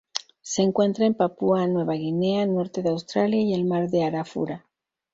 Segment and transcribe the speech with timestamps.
[0.41, 4.65] Se encuentra en Papúa Nueva Guinea norte de Australia y el Mar de Arafura.